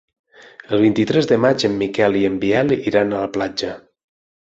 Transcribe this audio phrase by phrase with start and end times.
[0.77, 3.75] El vint-i-tres de maig en Miquel i en Biel iran a la platja.